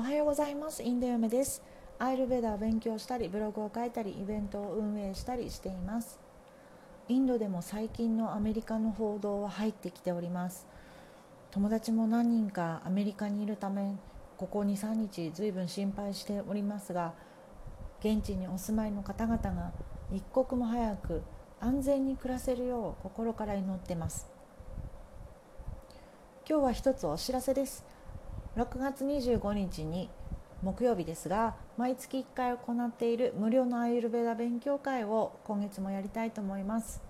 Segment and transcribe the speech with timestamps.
[0.00, 0.82] おはようございます。
[0.82, 1.62] インド嫁です。
[1.98, 6.18] アイルベダを勉強したりブログを書いたりイベントを運営したりしています。
[7.08, 10.66] インドでも最近のアメリカの報道は入ってきております。
[11.50, 13.94] 友達も何人かアメリカにいるため
[14.38, 17.12] ここ23日ずいぶん心配しておりますが
[18.00, 19.72] 現地にお住まいの方々が
[20.10, 21.22] 一刻も早く
[21.60, 24.30] 安全に暮らせるよう心から祈ってます。
[26.48, 27.89] 今日は一つお知らせです。
[28.56, 30.10] 6月25日に
[30.62, 37.02] 木曜日ですが毎月1回行っている無料のアイルベダ勉強会を今月もやりたいと思います。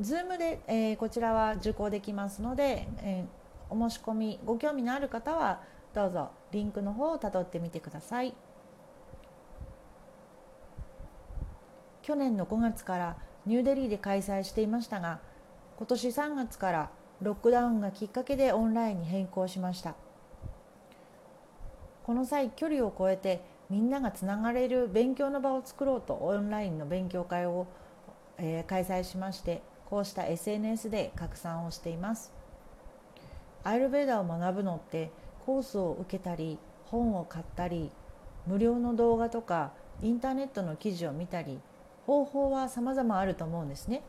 [0.00, 5.60] Zoom で、えー、こちらは受講できますので、えー、お申し込みご興味のある方は
[5.94, 8.34] どうぞリンクの方をたどってみてください。
[12.02, 15.20] 去年の5月からニューデリーで開催していましたが
[15.78, 16.90] 今年3月から
[17.22, 19.94] ロックダウンがきっかけでオンラインに変更しました。
[22.04, 27.66] この際距離を超えてみんながつながれる勉強の場を作ろうとオンラインの勉強会を、
[28.36, 32.32] えー、開催しましてこうした SNS で拡散をしています。
[33.62, 35.10] アイルベーダを学ぶのって
[35.46, 37.90] コースを受けたり本を買ったり
[38.46, 41.58] 無料の動画とかインターネットの記事を見たり
[42.04, 44.02] 方法は様々あると思うんですね。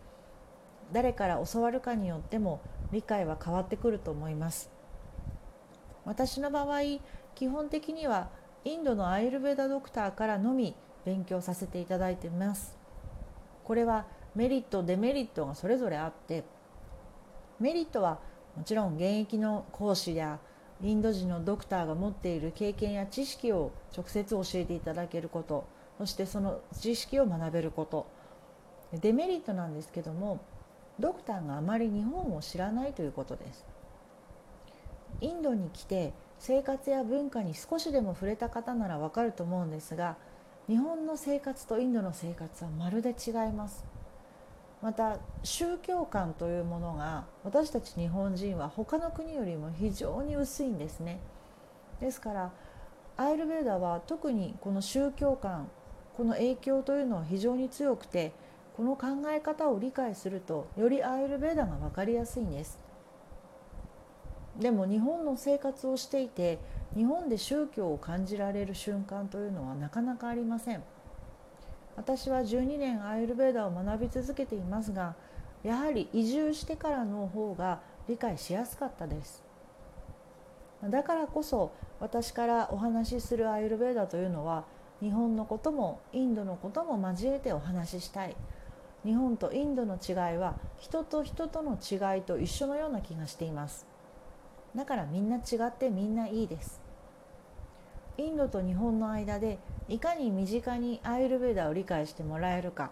[0.92, 4.69] 誰から教わるかによっても理解は変わってくると思います。
[6.05, 6.80] 私の場合
[7.33, 8.30] 基本的には
[8.64, 12.78] インドのアイルベダドクターからのみ勉強させていただいています。
[13.63, 16.44] これはメリットデメリットがそれぞれあって
[17.59, 18.19] メリットは
[18.56, 20.39] もちろん現役の講師や
[20.81, 28.08] インド人のドクターが持っている経験や知識を直接教えていただけることそしてその知識を学べること。
[28.94, 30.39] デメリットなんですけども
[30.99, 33.65] ドクターがあまり日本を知らないということです。
[35.21, 40.17] インドに来て生活や文化に少しでも触れた方ならわかると思うんですが
[40.67, 43.85] 日本の生活とインドの生活はまるで違います。
[44.81, 51.19] また宗教観というものが私たち日本人は他の国よりも非常に薄いんですね。
[52.00, 52.51] ですから
[53.17, 55.69] アイルベーダは特にこの宗教観
[56.16, 58.34] この影響というのは非常に強くて
[58.75, 62.78] この考え方を理解するとよりアイルベーダが分かりやすいんです。
[64.59, 66.59] でも日本の生活をしていて
[66.96, 70.84] 日本で宗教を感じられる瞬間というのはなかなかありません。
[71.96, 75.16] 私は12年アイルベーダを学び続けていますが
[75.64, 79.44] やはり移住してからの方が理解しやすかったです。
[80.84, 84.66] だからこそ私からお話しするアイルベーダというのは
[85.02, 88.35] 日本のこともインドのことも交えてお話ししたい。
[89.05, 93.85] 日本とインドの違いは人と人との違いと一緒のような気がしています。
[94.75, 96.81] だからみんな違ってみんないいです。
[98.17, 102.91] インドと日本の間でいかに身近にアイルベーダを理解してもらえるか。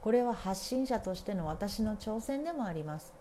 [0.00, 3.12] これは発信者としての私の挑戦でもあります。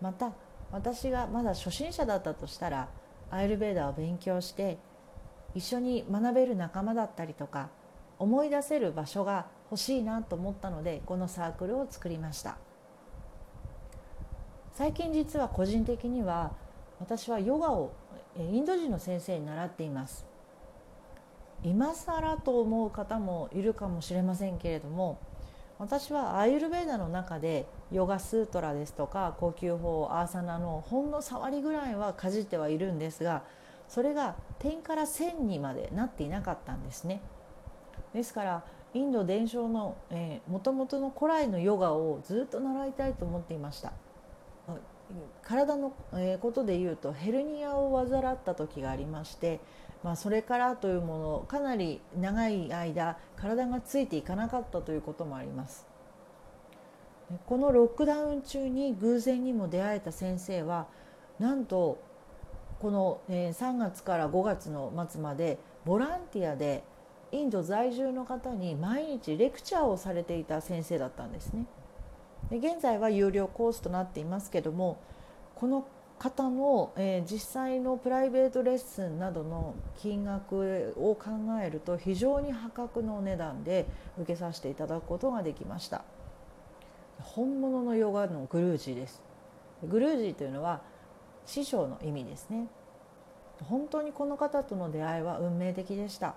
[0.00, 0.32] また
[0.72, 2.88] 私がまだ初心者だったとしたら
[3.30, 4.78] アイルベーダを勉強して
[5.54, 7.68] 一緒に学べる仲間だったりとか
[8.18, 12.56] 思い出せる場所が欲しいなと思ったのでこのサークルを作りました。
[14.72, 16.52] 最近実は個人的には
[17.00, 17.92] 私はヨガを
[18.36, 20.24] インド人の先生に習っています。
[21.64, 25.18] 今更と思う方もいるかもしれませんけれども
[25.78, 33.44] 私はアイルベーダの中でヨガスートラですとか呼吸法アーサナのほんの触りぐらいはかじってはいるんですが
[33.88, 37.22] それが点から線にまでなっていなかったんですね。
[38.12, 39.96] ですからインド伝承の
[40.48, 43.92] もともとの古来のヨガをずっと習いたいと思っていました。
[45.42, 45.92] 体の
[46.40, 49.60] ことでいうとヘルニアを患った時がありまして、
[50.02, 55.86] まあ、それからというものかなり長い間体がついていかなかったということもあります。
[57.46, 60.86] このロックダウン中に偶然にも出会えた先生は
[61.38, 61.98] なんと
[62.78, 66.84] この3月から5月の末までボランティアで
[67.34, 71.66] インド在住の方に毎日レクチャーをされていた先生だったんですね。
[72.48, 74.98] で現在は有料コースとなっていますけども
[75.56, 75.84] この
[76.18, 83.86] 方の、えー、実際のプライベートレッスンなどの金額を考えると非常に破格の値段で
[84.18, 86.04] 受けさせていただくことができました。
[87.18, 89.20] 本物のヨガのグルージーです。
[89.82, 90.82] グルージーというのは
[91.46, 92.68] 師匠の意味ですね。
[93.64, 96.36] 本当にこの方との出会いは運命的でした。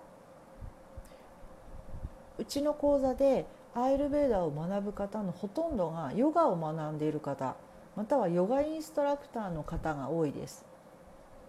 [2.37, 7.55] うちの講座でアイルベーダを学ぶ方のほとんどがヨガを学んでいる方
[7.95, 10.65] またはヨガインストラクターの方が多いです。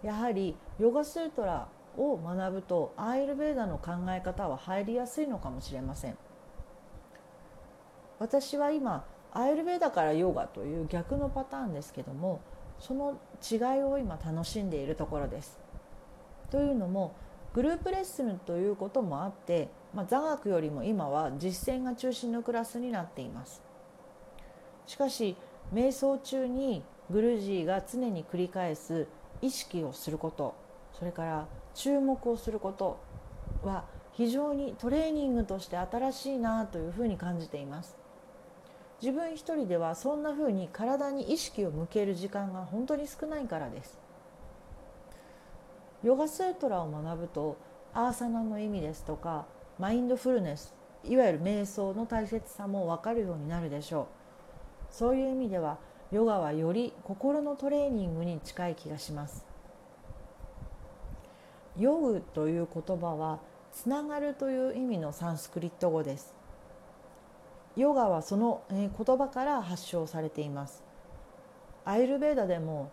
[0.01, 6.17] やはりヨガスートラを学ぶとアイルベーダの考え方は入りやすいのかもしれません。
[8.17, 12.41] 私は今アイルベーダからヨガという逆のパターンですけども
[12.79, 13.17] その
[13.49, 15.59] 違いを今楽しんでいるところです。
[16.49, 17.13] というのも
[17.53, 23.61] グループレッスンということもあって、まあ、座学よりも今は実践が中心のクラスになっています。
[24.85, 25.35] しかし
[25.73, 29.07] 瞑想中にグルジーが常に繰り返す
[29.41, 30.55] 意識をすること
[30.93, 32.99] それから注目をすること
[33.63, 37.97] は非常にトレーニングとして新しいなというふうに感じています。
[39.01, 43.97] 自分一人ではそんなふうに体に意識を向ける時間が本当に少ないからです。
[46.03, 47.57] ヨガスートラを学ぶと
[47.93, 49.45] アーサナの意味ですとか
[49.79, 54.05] マインドフルネスいわゆる瞑想の大切さも分かるようになるでしょう。
[54.91, 55.77] そういう意味では
[56.11, 59.45] ヨガはより心のトレーニングに近い気がします。
[61.77, 63.39] ヨグという言葉は
[63.71, 66.33] つながるという意味のサンスクリット語です。
[67.77, 70.83] ヨガはその言葉から発祥されています。
[71.85, 72.91] アイルベーダでも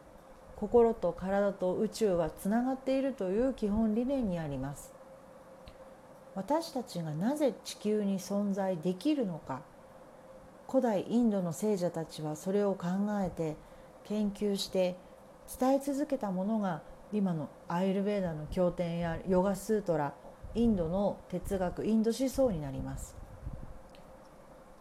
[0.55, 4.96] 心と体と宇宙はつながっているという基本理念にあります。
[6.37, 9.63] 私たちがなぜ地球に存在できるのか。
[10.69, 12.87] 古代インドの聖者たちはそれを考
[13.25, 13.57] えて
[14.05, 14.97] 研究して
[15.59, 20.13] 伝え続けたものが今のアイルベーダの経典やヨガスートラ
[20.55, 23.17] インドの哲学インド思想になります。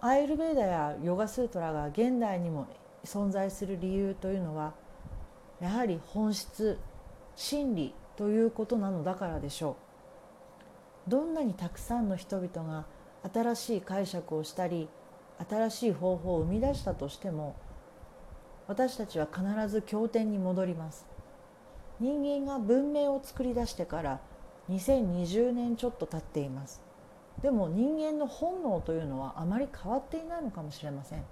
[0.01, 2.67] アイルベーダやヨガスートラが現代にも
[3.05, 4.73] 存在する理由というのは
[5.61, 6.77] やはり本質
[7.35, 9.84] 真理ということなのだからでしょう。
[11.07, 12.85] どんなにたくさんの人々が
[13.31, 14.89] 新しい解釈をしたり
[15.49, 17.55] 新しい方法を生み出したとしても
[18.67, 21.05] 私たちは必ず経典に戻ります。
[21.99, 24.19] 人間が文明を作り出してから
[24.69, 26.81] 2020年ちょっと経っています。
[27.41, 31.23] でも人間の本能というのはあまり変わっていないのかもしれません。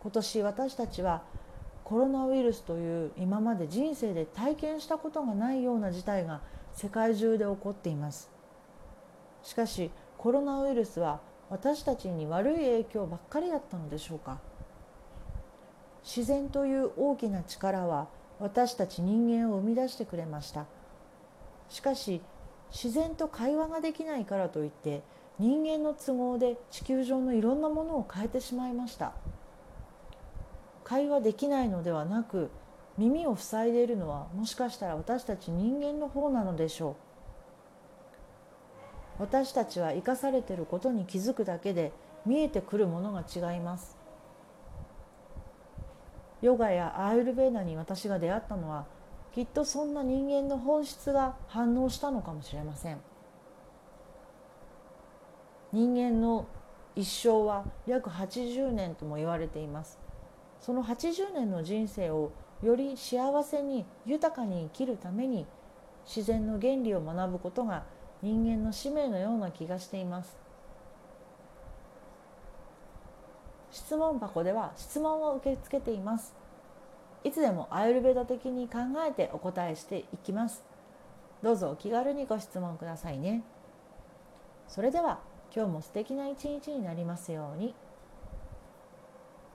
[0.00, 1.22] 今年私たちは
[1.82, 6.40] コロナウイルスという今まで人生で体験したことがないような事態が
[6.76, 8.30] 世界中で起こっています。
[9.42, 14.38] しかしコロナウイルスは私たちに悪い影響ばっかりだったのでしょうか。
[16.04, 18.08] 自然という大きな力は
[18.38, 20.66] 私たち人間を生み出してくれました。
[21.70, 22.20] しかし
[22.70, 25.02] 自然と会話ができないからといって
[25.38, 29.14] 人間の都合で地球上のいろんなものを変えてしまいました。
[30.84, 32.50] 会話できないのではなく
[32.98, 36.94] 耳を塞いでいるのはもしかしたら私たち人間の方なのでしょう。
[39.18, 41.92] 私たちは生かされていることに気づくだけで
[42.26, 43.96] 見えてくるものが違います。
[46.42, 48.86] ヨガやアーユルベーダに私が出会ったのは
[49.32, 52.98] きっとそんな人間の本質が反応したのかもしれません。
[55.72, 56.46] 人間の
[56.94, 59.98] 一生は約80年とも言われています。
[60.60, 62.32] その80年の人生を
[62.62, 65.46] より幸せに豊かに生きるために
[66.06, 67.84] 自然の原理を学ぶことが
[68.22, 70.36] 人間の使命のような気がしています。
[73.70, 76.34] 質問箱では質問を受け付けています。
[77.24, 80.64] いつでもアイルベーダ的に考えてお答えしていきます。
[81.42, 83.42] どうぞお気軽にご質問くださいね。
[84.66, 85.18] それでは
[85.54, 87.74] 今日も素敵な一日になりますように。